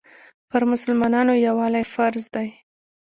پر 0.49 0.61
مسلمانانو 0.71 1.33
یووالی 1.45 1.83
فرض 1.93 2.23
دی. 2.33 2.49